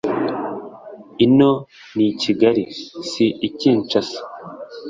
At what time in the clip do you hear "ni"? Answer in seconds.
1.95-2.07